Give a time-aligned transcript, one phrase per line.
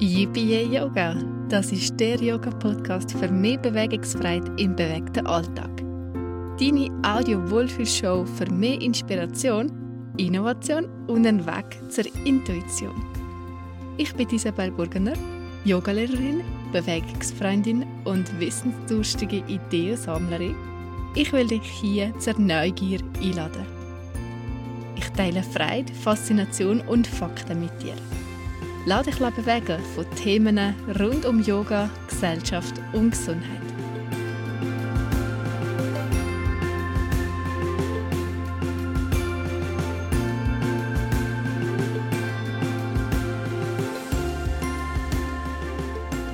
[0.00, 1.16] Yippie Yoga,
[1.48, 5.70] das ist der Yoga-Podcast für mehr Bewegungsfreiheit im bewegten Alltag.
[6.60, 9.72] Deine Audio-Wohlfühlshow für mehr Inspiration,
[10.16, 12.94] Innovation und einen Weg zur Intuition.
[13.96, 15.14] Ich bin Isabel Burgener,
[15.64, 20.54] Yogalehrerin, Bewegungsfreundin und wissensdurstige Ideensammlerin.
[21.16, 23.66] Ich will dich hier zur Neugier einladen.
[24.94, 27.94] Ich teile Freude, Faszination und Fakten mit dir.
[28.88, 33.60] Lass dich bewegen von Themen rund um Yoga, Gesellschaft und Gesundheit.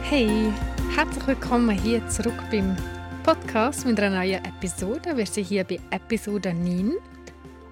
[0.02, 0.52] Hey,
[0.94, 2.76] herzlich willkommen hier zurück beim
[3.24, 5.16] Podcast mit einer neuen Episode.
[5.16, 6.92] Wir sind hier bei Episode 9.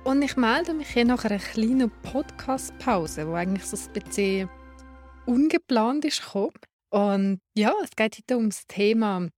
[0.03, 4.51] Und ich melde mich hier nach einer kleinen Podcast-Pause, wo eigentlich so ein bisschen
[5.27, 6.53] ungeplant ist gekommen.
[6.91, 9.29] Und ja, es geht heute um das Thema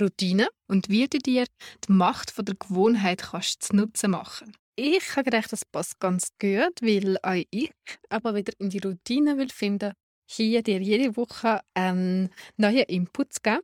[0.00, 1.46] Routine und wie du dir
[1.86, 4.56] die Macht von der Gewohnheit kannst zu Nutzen machen.
[4.76, 7.72] Ich habe gedacht, das passt ganz gut, weil auch ich
[8.10, 9.92] aber wieder in die Routine will finden,
[10.30, 13.62] hier dir jede Woche einen neuen Input zu geben.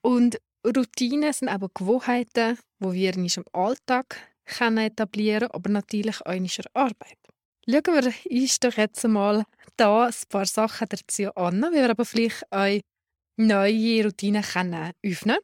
[0.00, 6.32] Und Routinen sind aber Gewohnheiten, die wir in unserem Alltag etablieren können, aber natürlich auch
[6.32, 7.18] in unserer Arbeit.
[7.70, 9.44] Schauen wir uns doch jetzt mal
[9.76, 12.80] da ein paar Sachen dazu an, wie wir aber vielleicht auch
[13.36, 15.36] neue Routinen können öffnen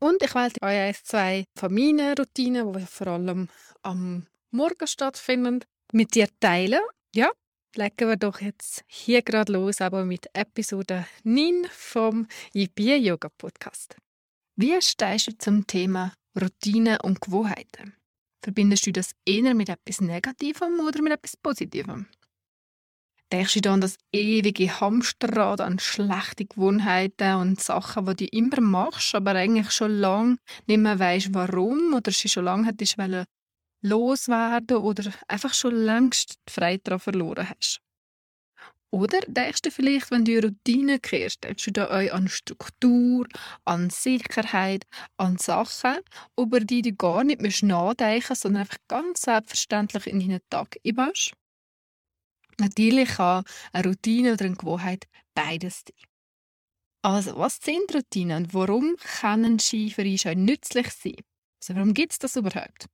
[0.00, 3.48] Und ich wähle euch ein, zwei von meinen Routinen, die vor allem
[3.82, 5.60] am Morgen stattfinden,
[5.92, 6.82] mit dir teilen.
[7.14, 7.30] Ja,
[7.76, 13.96] legen wir doch jetzt hier gerade los, aber mit Episode 9 vom Yippie Yoga Podcast.
[14.56, 17.97] Wie stehst du zum Thema Routine und Gewohnheiten?
[18.42, 22.06] Verbindest du das eher mit etwas Negativem oder mit etwas Positivem?
[23.30, 28.60] Denkst du dann an das ewige Hamsterrad an schlechte Gewohnheiten und Sachen, die du immer
[28.62, 32.96] machst, aber eigentlich schon lange nicht mehr weißt, warum oder sie schon lange hättest
[33.82, 37.80] loswerden oder einfach schon längst die Freude daran verloren hast?
[38.90, 43.26] Oder denkst du vielleicht, wenn du in Routine kehrst, denkst du da auch an Struktur,
[43.66, 44.86] an Sicherheit,
[45.18, 45.98] an Sachen,
[46.38, 50.78] über die du gar nicht mehr nachdenken musst, sondern einfach ganz selbstverständlich in deinen Tag
[50.86, 51.32] einbaust?
[52.58, 56.08] Natürlich kann eine Routine oder eine Gewohnheit beides sein.
[57.02, 61.16] Also, was sind Routinen und warum können auch nützlich sein?
[61.62, 62.88] Also, warum gibt es das überhaupt?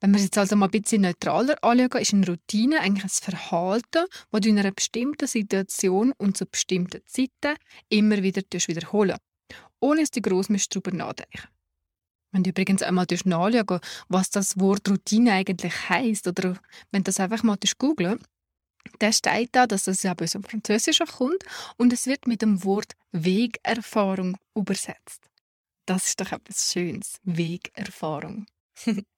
[0.00, 3.10] Wenn wir es jetzt also mal ein bisschen neutraler anschauen, ist eine Routine eigentlich ein
[3.10, 7.56] Verhalten, das du in einer bestimmten Situation und zu bestimmten Zeiten
[7.88, 9.18] immer wieder wiederholen
[9.80, 11.48] ohne dass du gross darüber nachdenken
[12.32, 16.58] Wenn du übrigens einmal nachschauen was das Wort Routine eigentlich heisst, oder
[16.90, 18.20] wenn du das einfach mal googeln
[19.00, 21.44] dann steht da, dass es ja aus dem Französischen kommt
[21.76, 25.28] und es wird mit dem Wort Wegerfahrung übersetzt.
[25.84, 28.46] Das ist doch etwas Schönes, Wegerfahrung.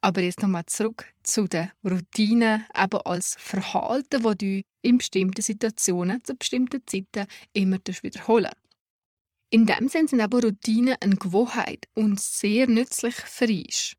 [0.00, 6.22] Aber jetzt nochmal zurück zu den Routinen, eben als Verhalten, das du in bestimmten Situationen
[6.24, 8.52] zu bestimmten Zeiten immer wiederholen
[9.50, 13.94] In dem Sinne sind aber Routinen eine Gewohnheit und sehr nützlich für uns.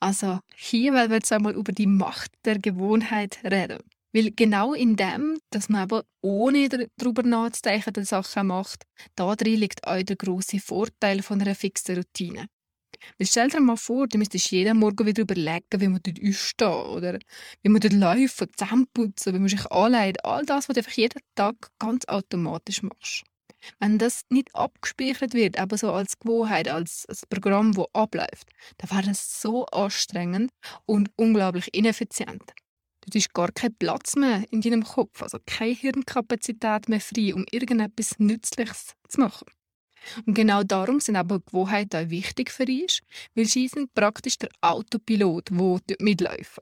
[0.00, 3.78] Also hier wollen wir jetzt einmal über die Macht der Gewohnheit reden.
[4.12, 9.60] Weil genau in dem, dass man aber ohne darüber nachzudenken die Sachen macht, da drin
[9.60, 12.46] liegt auch der grosse Vorteil von einer fixen Routine.
[13.18, 16.68] Weil stell dir mal vor, du müsstest jeden Morgen wieder überlegen, wie man dort aufsteht
[16.68, 17.18] oder
[17.62, 20.24] wie man dort läuft, zusammenputzen, wie man sich anleitet.
[20.24, 23.24] All das, was du einfach jeden Tag ganz automatisch machst.
[23.78, 28.48] Wenn das nicht abgespeichert wird, aber so als Gewohnheit, als, als Programm, das abläuft,
[28.78, 30.50] dann wäre das so anstrengend
[30.84, 32.42] und unglaublich ineffizient.
[33.08, 37.44] Du hast gar keinen Platz mehr in deinem Kopf, also keine Hirnkapazität mehr frei, um
[37.50, 39.46] irgendetwas Nützliches zu machen.
[40.26, 43.00] Und genau darum sind aber Gewohnheiten auch wichtig für uns,
[43.34, 46.60] weil sie sind praktisch der Autopilot, der mitläuft.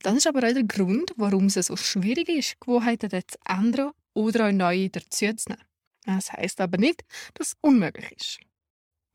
[0.00, 4.48] Das ist aber auch der Grund, warum es so schwierig ist, Gewohnheiten zu ändern oder
[4.48, 5.64] auch neue dazuzunehmen.
[6.04, 7.02] Das heisst aber nicht,
[7.34, 8.38] dass es unmöglich ist.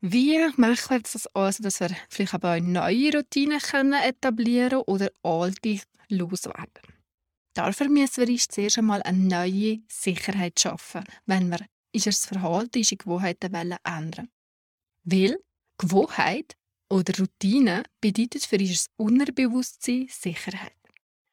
[0.02, 5.10] Wie machen wir das also, dass wir vielleicht aber auch neue Routinen etablieren können oder
[5.22, 6.82] alte loswerden?
[7.54, 11.60] Dafür müssen wir uns zuerst einmal eine neue Sicherheit schaffen, wenn wir
[11.94, 14.28] unser Verhalten, unsere Gewohnheiten ändern
[15.04, 15.38] Weil
[15.78, 16.56] Gewohnheit
[16.88, 20.74] oder Routine bedeutet für unser Unterbewusstsein Sicherheit.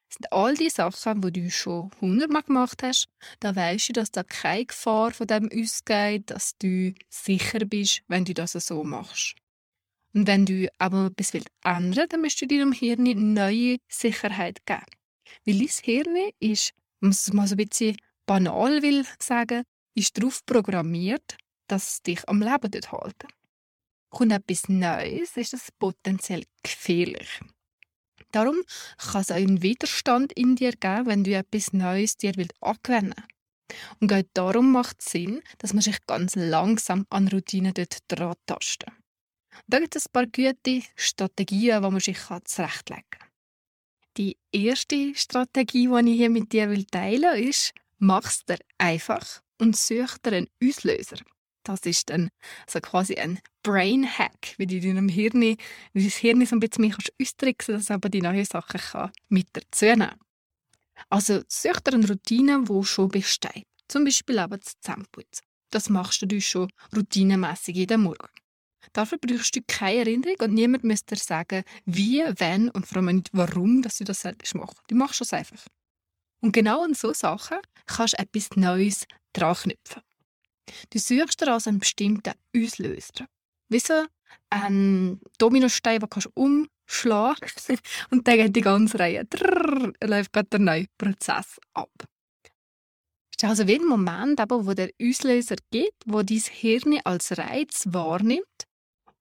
[0.08, 3.08] Das sind all die Sachen, die du schon hundertmal gemacht hast,
[3.40, 8.24] da weißt du, dass da keine Gefahr von dem ausgeht, dass du sicher bist, wenn
[8.24, 9.34] du das so machst.
[10.14, 14.64] Und wenn du aber etwas ändern willst, dann musst du deinem Hirn eine neue Sicherheit
[14.64, 14.86] geben.
[15.44, 16.72] Weil dein Hirn ist,
[17.02, 19.64] um es mal so ein bisschen banal will sagen,
[19.98, 21.36] ist darauf programmiert,
[21.66, 23.24] dass es dich am Leben dort hält.
[24.10, 27.40] Kommt etwas Neues, ist es potenziell gefährlich.
[28.30, 28.56] Darum
[28.96, 33.28] kann es auch einen Widerstand in dir geben, wenn du etwas Neues dir angewöhnen willst.
[34.00, 38.34] Und gerade darum macht es Sinn, dass man sich ganz langsam an Routinen dort dran
[38.46, 38.92] tasten.
[39.66, 43.28] Da gibt es ein paar gute Strategien, die man sich zurechtlegen kann.
[44.16, 49.76] Die erste Strategie, die ich hier mit dir teilen will, ist, es dir einfach und
[49.76, 51.18] such dir einen Auslöser.
[51.64, 52.30] Das ist dann
[52.66, 55.56] so quasi ein Brain Hack, wie du deinem Hirn,
[55.92, 59.48] wie das Hirn so ein bisschen mehr austricksen dass aber die neuen Sachen kann mit
[59.52, 60.18] dazu nehmen
[61.10, 63.66] Also such dir eine Routine, die schon besteht.
[63.88, 65.46] Zum Beispiel eben das Zähneputzen.
[65.70, 68.28] Das machst du schon routinemässig jeden Morgen.
[68.92, 73.16] Dafür brauchst du keine Erinnerung und niemand muss dir sagen, wie, wann und vor allem
[73.16, 74.76] nicht, warum dass du das solltest machen.
[74.88, 75.66] Du machst es einfach.
[76.40, 80.02] Und genau an so Sachen kannst du etwas Neues dran knüpfen.
[80.90, 83.26] Du suchst dir also einen bestimmten Auslöser.
[83.68, 84.04] Wie so
[84.50, 87.70] ein Dominostein, den du umschlagen kannst
[88.10, 89.24] und dann geht die ganze Reihe.
[89.24, 91.90] Drrr, läuft gerade der neue Prozess ab.
[93.30, 97.84] Es ist also wie ein Moment, wo der Auslöser gibt, wo dein Hirn als Reiz
[97.88, 98.66] wahrnimmt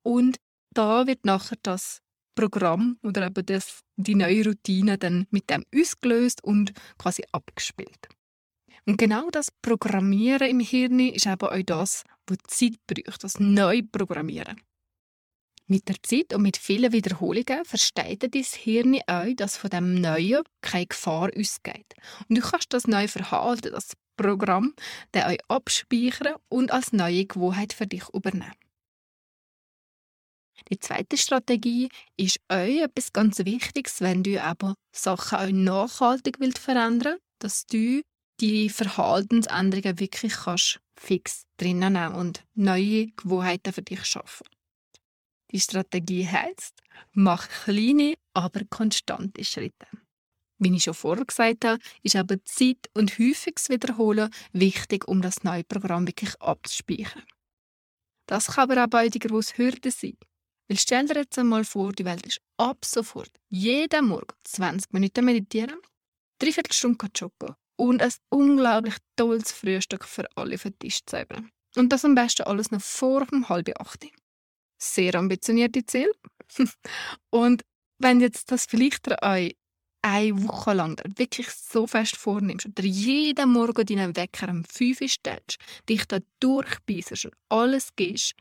[0.03, 0.37] und
[0.73, 2.01] da wird nachher das
[2.35, 8.09] Programm oder eben das, die neue Routine dann mit dem ausgelöst und quasi abgespielt.
[8.87, 14.61] Und genau das Programmieren im Hirn ist eben auch das, was Zeit braucht, das Neuprogrammieren.
[15.69, 20.43] Mit der Zeit und mit vielen Wiederholungen versteht dein Hirn auch, dass von dem Neuen
[20.61, 21.95] keine Gefahr ausgeht.
[22.29, 24.73] Und du kannst das neue Verhalten, das Programm,
[25.11, 28.55] dann euch abspeichern und als neue Gewohnheit für dich übernehmen.
[30.71, 36.59] Die zweite Strategie ist euch etwas ganz Wichtiges, wenn du aber Sachen auch nachhaltig willst
[36.59, 38.01] verändern, dass du
[38.39, 44.47] die Verhaltensänderungen wirklich kannst fix drinnen nehmen und neue Gewohnheiten für dich schaffen.
[45.51, 46.81] Die Strategie heißt,
[47.13, 49.87] mach kleine, aber konstante Schritte.
[50.59, 55.43] Wie ich schon vorher gesagt habe, ist aber Zeit und häufiges Wiederholen wichtig, um das
[55.43, 57.23] neue Programm wirklich abzuspeichern.
[58.27, 60.17] Das kann aber auch bei die grosse Hürde sein.
[60.67, 65.23] Weil stell dir jetzt einmal vor, die Welt ist ab sofort jeden Morgen 20 Minuten
[65.23, 65.79] meditieren,
[66.39, 71.49] dreiviertel Stunde joggen und ein unglaublich tolles Frühstück für alle auf den Tisch zaubern.
[71.75, 74.05] Und das am besten alles noch vor dem halb acht.
[74.79, 76.11] Sehr ambitionierte Ziel.
[77.29, 77.63] und
[77.99, 79.55] wenn jetzt das vielleicht euch
[80.01, 85.07] eine Woche lang wirklich so fest vornimmst und jeden Morgen deinen Wecker um 5 Uhr
[85.07, 85.57] stellst,
[85.89, 88.33] dich da durchbeißt und alles gehst,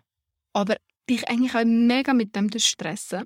[0.52, 0.76] aber
[1.08, 3.24] dich eigentlich auch mega mit dem stressen,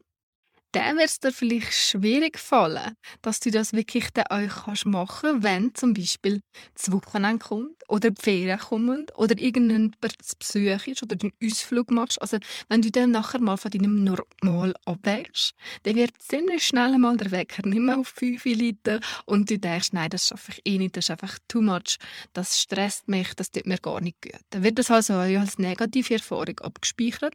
[0.72, 5.42] dann wird es dir vielleicht schwierig fallen, dass du das wirklich dann auch kannst machen
[5.42, 6.40] wenn zum Beispiel
[6.74, 11.90] das Wochenende kommt oder die Ferien kommen oder irgendjemand zu Besuch ist oder einen Ausflug
[11.90, 12.20] machst.
[12.22, 12.38] Also
[12.68, 17.30] wenn du dann nachher mal von deinem Normal abwächst, dann wird ziemlich schnell mal der
[17.30, 20.96] Wecker nicht mehr auf 5 Liter und du denkst, nein, das schaffe ich eh nicht,
[20.96, 21.98] das ist einfach too much,
[22.32, 24.40] das stresst mich, das tut mir gar nicht gut.
[24.50, 27.34] Dann wird das also als negative Erfahrung abgespeichert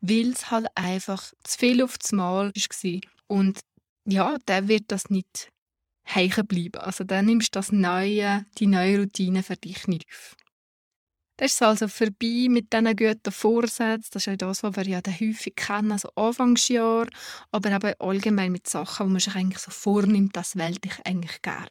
[0.00, 3.00] weil es halt einfach zu viel auf das Mal war.
[3.26, 3.60] Und
[4.06, 5.48] ja, dann wird das nicht
[6.04, 6.80] hängen bleiben.
[6.80, 10.36] Also dann nimmst du das neue, die neue Routine für dich nicht auf.
[11.36, 14.10] Das ist also vorbei mit diesen guten Vorsätzen.
[14.12, 17.08] Das ist ja das, was wir ja häufig kennen, also Anfangsjahr,
[17.50, 21.42] aber eben allgemein mit Sachen, wo man sich eigentlich so vornimmt, das will ich eigentlich
[21.42, 21.68] gerne.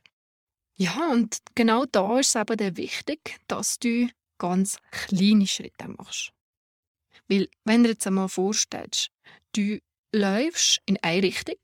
[0.75, 6.33] Ja, und genau da ist es eben wichtig, dass du ganz kleine Schritte machst.
[7.29, 9.09] Weil, wenn du dir jetzt einmal vorstellst,
[9.53, 9.79] du
[10.13, 11.57] läufst in eine Richtung,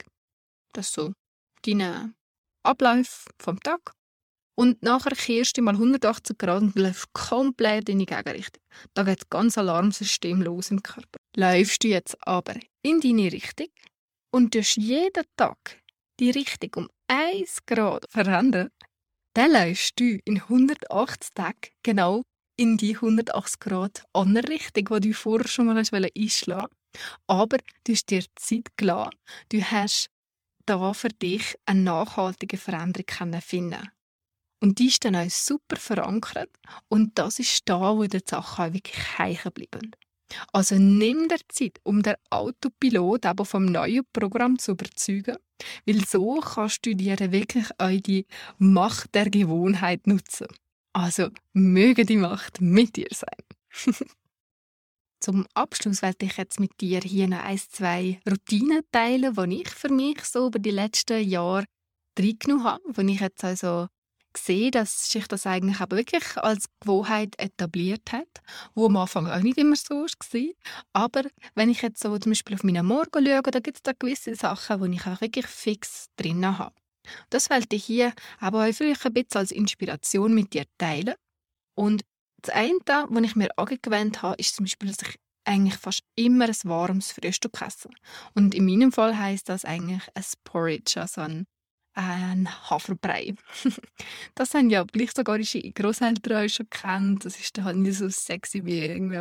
[0.73, 1.13] das ist so
[1.63, 2.15] dein
[2.63, 3.93] Ablauf vom Tag,
[4.59, 8.61] und nachher kehrst du mal 180 Grad und läufst komplett in die Gegenrichtung.
[8.93, 11.17] Da geht das ganze Alarmsystem los im Körper.
[11.37, 13.69] Läufst du jetzt aber in deine Richtung
[14.31, 15.81] und tust jeden Tag
[16.19, 18.69] die Richtung um 1 Grad verändern,
[19.33, 22.23] dann läufst du in 180 Tagen genau
[22.59, 27.19] in die 180 Grad andere Richtung, die du vorher schon mal einschlagen wolltest.
[27.27, 29.11] Aber du hast dir Zeit gelassen.
[29.49, 30.09] Du hast
[30.65, 33.89] da für dich eine nachhaltige Veränderung finden
[34.61, 36.49] Und die ist dann auch super verankert.
[36.89, 39.91] Und das ist da, wo die Sachen auch wirklich hängen bleiben.
[40.51, 45.37] Also nimm dir Zeit, um den Autopilot aber vom neuen Programm zu überzeugen,
[45.85, 50.47] weil so kannst du dir wirklich auch die Macht der Gewohnheit nutzen.
[50.93, 53.29] Also möge die Macht mit dir sein.
[55.19, 59.69] Zum Abschluss werde ich jetzt mit dir hier noch ein, zwei Routinen teilen, die ich
[59.69, 61.65] für mich so über die letzten Jahre
[62.17, 63.88] reingenommen habe, die ich jetzt also
[64.31, 68.27] gesehen, dass sich das eigentlich aber wirklich als Gewohnheit etabliert hat,
[68.75, 70.53] wo am Anfang auch nicht immer so war.
[70.93, 71.24] Aber
[71.55, 74.36] wenn ich jetzt so zum Beispiel auf meinen Morgen schaue, da gibt es da gewisse
[74.36, 76.75] Sachen, die ich auch wirklich fix drin habe.
[77.29, 81.15] Das wollte ich hier aber auch vielleicht ein bisschen als Inspiration mit dir teilen.
[81.75, 82.03] Und
[82.41, 86.45] das eine, was ich mir angewöhnt habe, ist zum Beispiel, dass ich eigentlich fast immer
[86.45, 87.89] ein warmes Frühstück esse.
[88.35, 91.45] Und in meinem Fall heißt das eigentlich ein Porridge, also ein,
[91.93, 93.35] ein Haferbrei.
[94.35, 97.25] das haben ja vielleicht sogar unsere Großeltern auch schon kennt.
[97.25, 99.17] Das ist dann halt nicht so sexy wie irgendwie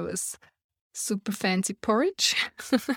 [0.92, 2.35] super fancy Porridge.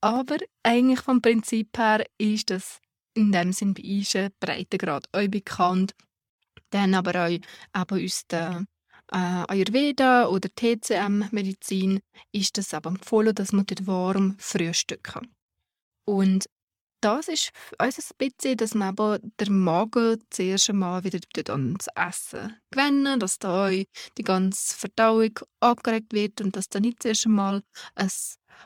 [0.00, 2.80] Aber eigentlich vom Prinzip her ist das
[3.16, 5.94] in dem Sinn bei uns Breitengrad auch bekannt.
[6.70, 7.44] Dann aber auch eben
[7.74, 8.64] aus der
[9.12, 12.00] äh, Ayurveda oder TCM-Medizin
[12.32, 15.28] ist es aber empfohlen, dass man dort warm frühstücken
[16.04, 16.46] Und
[17.06, 21.20] das ist uns ein bisschen, dass man aber der Magen zuerst einmal wieder
[21.50, 27.26] ans Essen gewöhnen, dass da die ganze Verdauung angeregt wird und dass da nicht zuerst
[27.26, 27.62] einmal
[27.94, 28.10] ein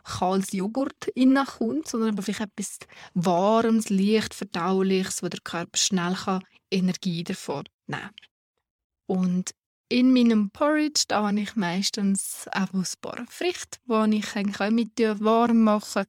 [0.05, 2.79] kaltes Joghurt reinkommt, sondern vielleicht etwas
[3.13, 6.17] Warmes, leicht Verdauliches, wo der Körper schnell
[6.71, 8.15] Energie davon nehmen kann.
[9.07, 9.51] Und
[9.91, 14.71] in meinem Porridge da habe ich meistens auch ein paar Früchte, die ich eigentlich auch
[14.71, 16.07] mit warm mache.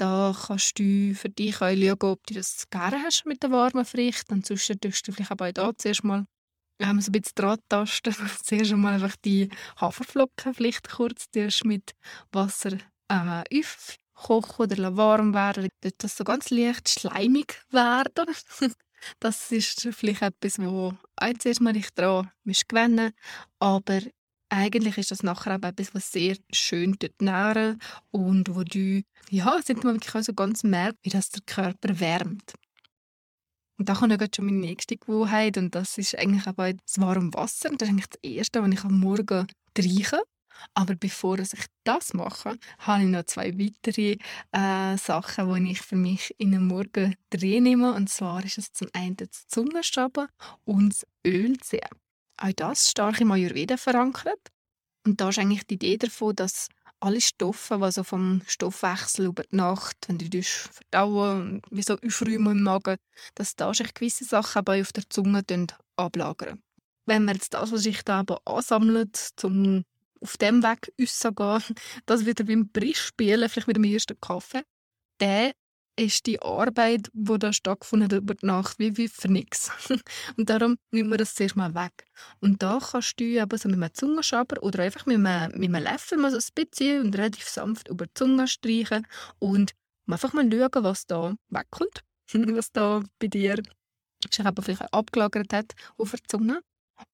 [0.00, 3.84] Da kannst du für dich auch schauen, ob du das gerne hast mit den warmen
[3.84, 4.32] Früchten.
[4.32, 6.24] Ansonsten tust du vielleicht auch hier zuerst mal
[6.78, 8.14] wir so ein bisschen dran tasten.
[8.42, 11.26] Zuerst mal einfach die Haferflocken vielleicht kurz
[11.64, 11.92] mit
[12.32, 12.78] Wasser
[13.08, 15.68] äh, aufkochen oder warm werden.
[15.82, 18.34] Dort das so ganz leicht schleimig werden.
[19.18, 20.92] Das ist vielleicht etwas, wo
[21.24, 23.12] jetzt erstmal dich daran gewöhnen
[23.58, 24.00] aber
[24.50, 27.80] eigentlich ist das nachher auch etwas, was sehr schön dort nähren
[28.10, 32.54] und wo du, ja, sind man wirklich auch ganz merkt, wie das der Körper wärmt.
[33.78, 37.70] Und da kommt schon meine nächste Gewohnheit und das ist eigentlich auch das warme Wasser.
[37.70, 40.20] Das ist eigentlich das Erste, was ich am Morgen trinke.
[40.74, 41.48] Aber bevor ich
[41.84, 44.18] das mache, habe ich noch zwei weitere
[44.52, 47.94] äh, Sachen, die ich für mich in den Morgen drin nehme.
[47.94, 50.28] Und zwar ist es zum einen das Zungenstaben
[50.64, 51.88] und das Ölziehen.
[52.40, 54.40] Auch das stark im Ayurveda verankert.
[55.06, 56.68] Und da ist eigentlich die Idee davon, dass
[57.00, 62.58] alle Stoffe, die so vom Stoffwechsel über die Nacht, wenn du verdauen, wie so aufräumen
[62.58, 62.96] im Magen,
[63.34, 65.42] dass da sich gewisse Sachen aber auf der Zunge
[65.96, 66.62] ablagern.
[67.06, 69.84] Wenn man jetzt das, was sich da aber ansammelt, zum
[70.22, 74.62] auf dem Weg rausgehen, das wieder beim Brisch spielen, vielleicht mit dem ersten Kaffee,
[75.18, 75.52] der
[75.96, 79.70] ist die Arbeit, die da stattgefunden hat über die Nacht, wie, wie für nichts.
[80.36, 82.06] Und darum nimmt man das zuerst mal weg.
[82.40, 85.84] Und da kannst du eben so mit einem Zungenschaber oder einfach mit einem, mit einem
[85.84, 89.06] Löffel mal so ein bisschen und relativ sanft über die Zunge streichen
[89.38, 89.72] und
[90.06, 92.02] einfach mal schauen, was da wegkommt.
[92.32, 93.62] was da bei dir
[94.30, 96.60] sich aber vielleicht abgelagert hat auf der Zunge.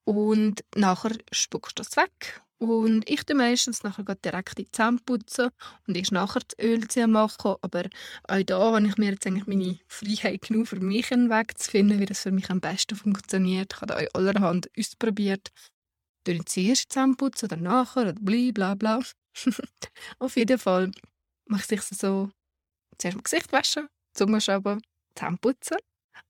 [0.04, 5.50] Und nachher spuckst du das weg und ich tue meistens nachher direkt die Zähne putzen
[5.86, 7.56] und ich nachher das Ölziehen machen.
[7.60, 7.84] Aber
[8.28, 11.70] auch da habe ich mir jetzt eigentlich meine Freiheit genug für mich einen Weg zu
[11.70, 13.74] finden, wie das für mich am besten funktioniert.
[13.74, 15.50] Ich habe da allerhand ausprobiert.
[16.24, 19.00] Durch zuerst die Zähne putzen oder nachher oder bla bla bla.
[20.18, 20.90] Auf jeden Fall
[21.46, 22.30] mache ich es so,
[22.98, 24.80] zuerst mal Gesicht waschen, Zunge schaben,
[25.14, 25.76] Zähne putzen.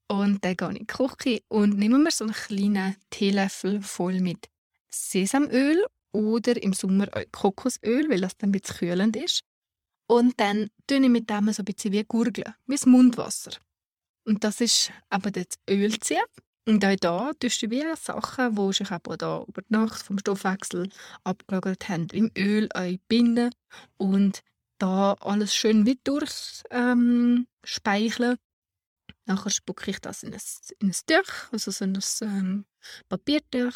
[0.09, 4.19] Und dann gehe ich in die Küche und nehme mir so einen kleinen Teelöffel voll
[4.19, 4.49] mit
[4.89, 5.85] Sesamöl
[6.17, 9.41] oder im Sommer Kokosöl, weil das dann ein bisschen kühlend ist.
[10.09, 13.51] Und dann tue ich mit dem so ein bisschen wie gurgeln, wie das Mundwasser.
[14.25, 16.23] Und das ist eben das Ölziehen.
[16.65, 20.17] Und auch da tust du wie Sachen, die sich eben da über die Nacht vom
[20.17, 20.89] Stoffwechsel
[21.23, 22.67] abgelagert haben, im Öl
[23.07, 23.51] binden
[23.97, 24.41] und
[24.79, 27.47] da alles schön wie durch ähm.
[29.25, 30.41] Nachher spucke ich das in ein,
[30.79, 32.65] in ein Tuch, also so ein ähm,
[33.09, 33.73] Papiertuch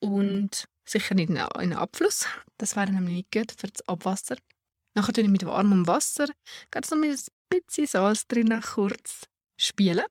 [0.00, 2.26] und sicher nicht in einen Abfluss.
[2.58, 4.36] Das wäre nämlich nicht gut für das Abwasser.
[4.94, 6.26] Nachher tue ich mit warmem Wasser
[6.70, 9.26] ganz noch mit ein bisschen Salz drin kurz
[9.56, 10.04] spielen,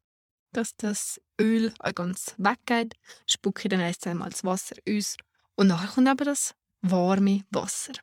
[0.54, 2.96] dass das Öl ganz weggeht.
[3.28, 5.18] Spucke dann erst einmal das Wasser aus
[5.56, 7.94] und nachher kommt aber das warme Wasser.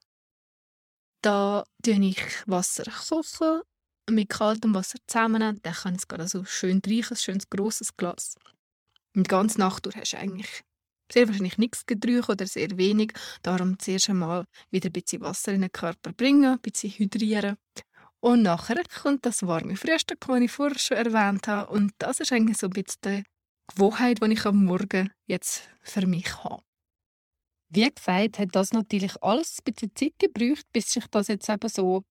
[1.23, 3.63] Da tue ich Wasser kochen
[4.11, 5.61] mit kaltem Wasser zusammen.
[5.63, 8.37] Dann kann es gerade so schön reichen, ein schönes grosses Glas.
[9.15, 10.63] Und die ganze Nacht durch hast du eigentlich
[11.13, 13.13] sehr wahrscheinlich nichts getrunken oder sehr wenig.
[13.43, 17.57] Darum zuerst einmal wieder ein bisschen Wasser in den Körper bringen, ein bisschen hydrieren.
[18.21, 21.71] Und nachher kommt das warme Frühstück, das ich vorher schon erwähnt habe.
[21.73, 23.23] Und das ist eigentlich so ein bisschen die
[23.69, 26.63] Gewohnheit, die ich am Morgen jetzt für mich habe.
[27.69, 31.69] Wie gesagt, hat das natürlich alles ein bisschen Zeit gebraucht, bis sich das jetzt eben
[31.69, 32.03] so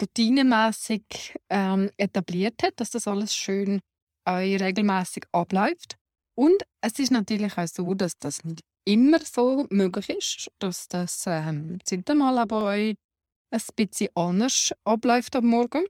[0.00, 3.80] routinemäßig ähm, etabliert hat, dass das alles schön
[4.26, 5.96] äh, regelmäßig abläuft.
[6.34, 11.24] Und es ist natürlich auch so, dass das nicht immer so möglich ist, dass das
[11.26, 11.78] ähm,
[12.14, 12.96] mal aber euch
[13.50, 15.84] ein bisschen anders abläuft am Morgen.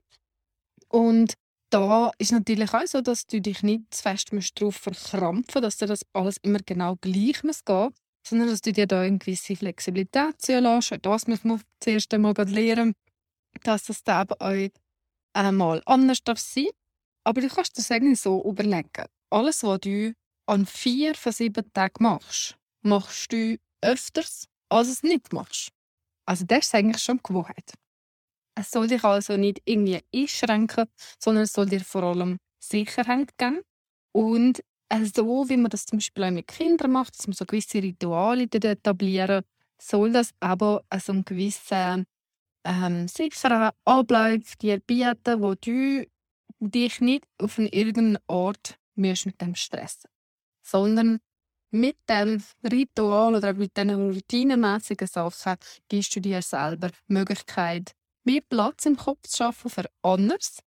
[0.89, 1.33] Und
[1.71, 5.87] da ist natürlich auch so, dass du dich nicht zu fest darauf verkrampfen dass dir
[5.87, 7.89] das alles immer genau gleich muss gehen
[8.25, 10.93] sondern dass du dir da eine gewisse Flexibilität zulässt.
[11.01, 12.93] Das muss man zuerst einmal lernen,
[13.63, 14.71] dass das da bei euch
[15.33, 16.67] einmal anders darf sein
[17.25, 19.05] Aber du kannst das irgendwie so überlegen.
[19.29, 20.13] Alles, was du
[20.45, 25.69] an vier von sieben Tagen machst, machst du öfters, als es nicht machst.
[26.25, 27.73] Also das ist eigentlich schon Gewohnheit.
[28.55, 30.85] Es soll dich also nicht irgendwie einschränken,
[31.19, 33.61] sondern es soll dir vor allem Sicherheit geben.
[34.11, 34.63] Und
[35.15, 38.43] so, wie man das zum Beispiel auch mit Kindern macht, dass man so gewisse Rituale
[38.43, 39.43] etablieren,
[39.81, 42.05] soll das aber also einen gewissen
[42.63, 46.05] ähm, sicheren Ablauf dir bieten, wo du
[46.59, 50.09] dich nicht auf irgendeinen Ort mit dem stressen
[50.63, 51.19] sondern
[51.71, 55.57] mit dem Ritual oder mit diesen routinemäßigen Sachen
[55.89, 57.91] gibst du dir selber die Möglichkeit,
[58.23, 60.59] mehr Platz im Kopf zu schaffen für anders,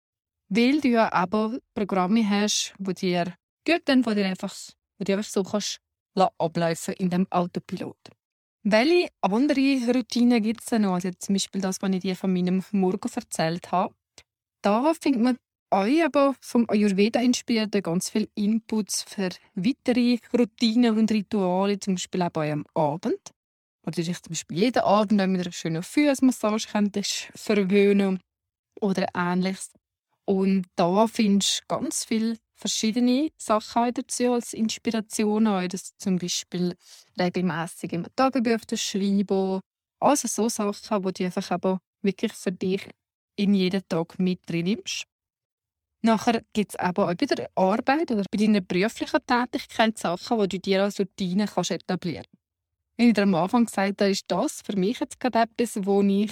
[0.50, 3.34] weil du ja aber Programme hast, die dir
[3.66, 4.56] gut tun, die dir einfach,
[5.00, 5.80] die dir einfach so kannst
[6.38, 7.98] ablaufen in dem Autopilot.
[8.64, 10.94] Welche andere Routinen gibt es noch?
[10.94, 13.94] Also zum Beispiel das, was ich dir von meinem Morgen erzählt habe.
[14.64, 15.38] Da findet man
[15.82, 22.22] euch aber vom Ayurveda inspiriert ganz viele Inputs für weitere Routinen und Rituale, zum Beispiel
[22.24, 23.32] auch bei am Abend.
[23.86, 28.20] Oder dich zum Beispiel jeden Abend mit einer schönen Fußmassage könntest verwöhnen
[28.82, 29.72] oder ähnliches.
[30.26, 35.48] Und da findest du ganz viele verschiedene Sachen dazu als Inspiration.
[35.48, 36.76] Auch, dass zum Beispiel
[37.20, 39.62] regelmäßig im Tagebuch schreiben.
[40.00, 42.88] Also so Sachen, die du einfach aber wirklich für dich
[43.36, 45.06] in jeden Tag mit drin nimmst.
[46.06, 50.50] Nachher gibt es aber auch bei der Arbeit oder bei deiner beruflichen Tätigkeit Sachen, die
[50.50, 52.98] du dir als Routine kannst etablieren kannst.
[52.98, 56.32] Wie ich am Anfang gesagt habe, ist das für mich jetzt gerade etwas, wo ich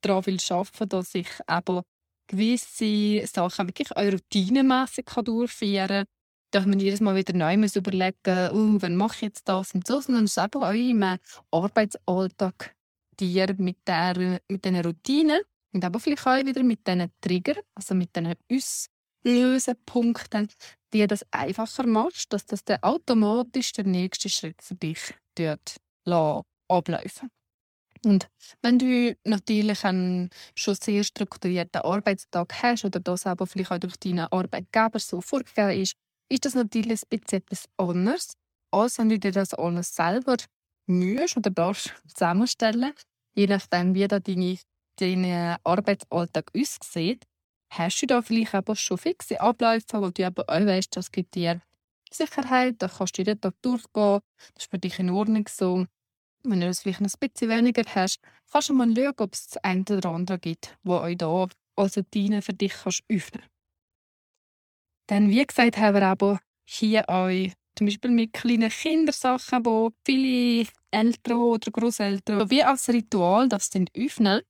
[0.00, 1.82] daran will arbeiten dass ich eben
[2.26, 6.06] gewisse Sachen wirklich auch routinemässig durchführen kann.
[6.50, 9.72] Dass man jedes Mal wieder neu muss überlegen muss, oh, wann mache ich jetzt das
[9.72, 11.18] und so, sondern es eben auch im
[11.52, 12.74] Arbeitsalltag
[13.20, 17.94] dir mit, der, mit diesen Routinen und aber vielleicht auch wieder mit diesen Trigger, also
[17.94, 18.88] mit diesen uns
[19.24, 20.48] Lösepunkten
[20.92, 25.76] dir das einfacher machst, dass das dann automatisch der nächste Schritt für dich dort
[26.68, 27.30] ablaufen
[28.04, 28.28] und
[28.62, 33.96] wenn du natürlich einen schon sehr strukturierten Arbeitstag hast oder das aber vielleicht auch durch
[33.96, 35.94] deinen Arbeitgeber so vorgegeben ist,
[36.28, 38.32] ist das natürlich ein bisschen etwas anders,
[38.72, 40.36] als wenn du dir das alles selber
[40.88, 42.92] mühst oder darfst zusammenstellen.
[43.36, 44.58] Je nachdem, wie da deine,
[44.96, 47.24] dein Arbeitsalltag aussieht,
[47.78, 51.34] hast du da vielleicht aber schon fixe Abläufe, wo du aber auch weißt, das gibt
[51.34, 51.60] dir
[52.10, 54.20] Sicherheit, da kannst du jeden Tag durchgehen,
[54.54, 55.86] das ist für dich in Ordnung so.
[56.44, 59.64] Wenn du es vielleicht ein bisschen weniger hast, kannst du mal schauen, ob es das
[59.64, 63.44] eine oder andere gibt, wo euch da als Routine für dich kannst öffnen
[65.06, 70.68] Dann, wie gesagt, haben wir aber hier euch zum Beispiel mit kleinen Kindersachen, wo viele
[70.90, 74.42] Eltern oder Großeltern wie als Ritual das dann öffnen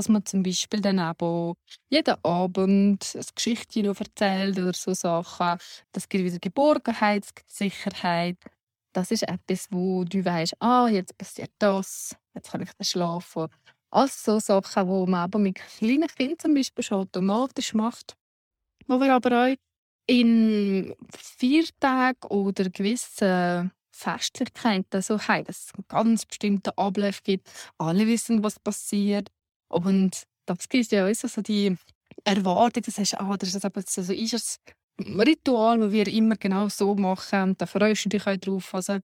[0.00, 1.56] dass man zum Beispiel dann auch
[1.90, 5.58] jeden Abend ein Geschichtchen erzählt oder so Sachen.
[5.92, 8.38] Das gibt wieder Geborgenheit, Sicherheit.
[8.94, 13.48] Das ist etwas, wo du weißt, ah, jetzt passiert das, jetzt kann ich dann schlafen.
[13.90, 18.16] Also so Sachen, die man aber mit kleinen Kindern zum Beispiel schon automatisch macht.
[18.86, 19.54] Wo wir aber auch
[20.06, 27.50] in Viertagen oder gewissen Festlichkeiten so haben, dass es einen ganz bestimmten Ablauf gibt.
[27.76, 29.28] Alle wissen, was passiert.
[29.70, 31.76] Und das gibt ja auch so die
[32.24, 34.60] Erwartung, dass du, ah, das ist, aber so, ist
[35.00, 38.74] Ritual, das wir immer genau so machen und da freust du dich auch drauf.
[38.74, 38.98] Also,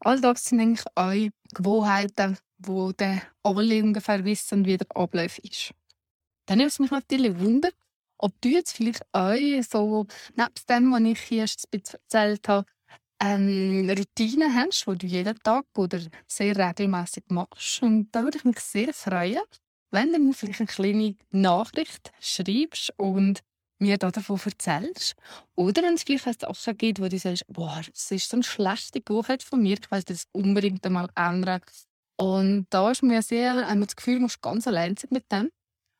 [0.00, 5.72] all das sind eigentlich auch Gewohnheiten, wo dann alle ungefähr wissen, wie der Ablauf ist.
[6.46, 7.70] Dann nimmt es mich natürlich Wunder,
[8.18, 9.34] ob du jetzt vielleicht auch
[9.68, 12.66] so, nebst dem, was ich hier erzählt habe,
[13.18, 17.82] eine Routine hast, die du jeden Tag oder sehr regelmäßig machst.
[17.82, 19.42] Und da würde ich mich sehr freuen,
[19.92, 23.42] wenn du mir vielleicht eine kleine Nachricht schreibst und
[23.78, 25.14] mir davon erzählst.
[25.54, 29.00] Oder wenn es vielleicht Sachen gibt, wo du sagst, boah, das ist so eine schlechte
[29.00, 31.60] Gewohnheit von mir, ich will das unbedingt einmal ändern.
[32.16, 35.50] Und da ist mir sehr, einmal das Gefühl, du musst ganz allein mit dem.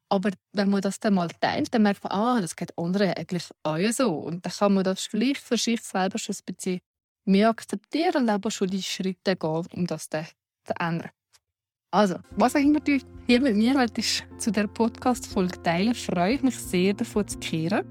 [0.09, 3.49] Aber wenn man das dann mal teilt, dann merkt man, ah, das geht anderen eigentlich
[3.63, 4.15] auch so.
[4.15, 6.81] Und dann kann man das vielleicht für sich selber schon ein bisschen
[7.25, 10.27] mehr akzeptieren und aber schon die Schritte gehen, um das dann
[10.65, 11.11] zu ändern.
[11.95, 16.57] Also, was immer du hier mit mir willst, zu der Podcast-Folge teilen, freue ich mich
[16.57, 17.85] sehr, davon zu hören.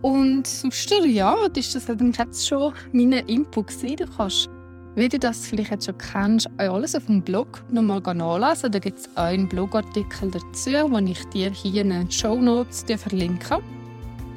[0.00, 3.96] Und sonst, ja, das ist das jetzt schon mein Input gewesen.
[3.96, 4.48] Du kannst,
[4.94, 8.72] wie du das vielleicht jetzt schon kennst, alles auf dem Blog nochmal nachlesen.
[8.72, 13.58] Da gibt es einen Blogartikel dazu, den ich dir hier in den Show Notes verlinke.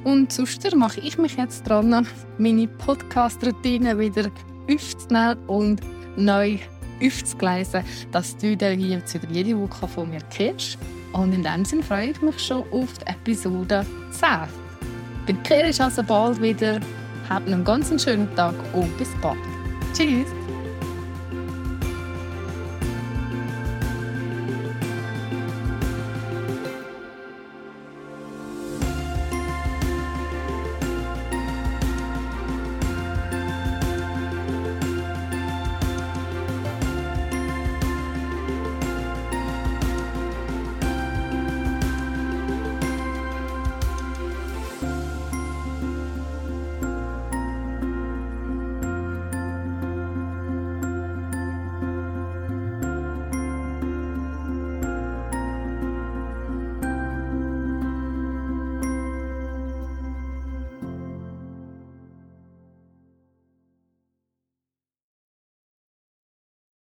[0.03, 2.05] Und sonst mache ich mich jetzt dran,
[2.37, 4.29] meine Podcast-Routine wieder
[4.69, 5.79] aufzunehmen und
[6.17, 6.59] neu
[7.01, 10.77] aufzugleisen, dass du dann hier jede Woche von mir kennst.
[11.13, 14.29] Und in dem Sinne freue ich mich schon auf die Episode 10.
[15.27, 16.79] Bei Kehr ist also bald wieder.
[17.29, 19.37] Habt einen ganz schönen Tag und bis bald.
[19.93, 20.42] Tschüss!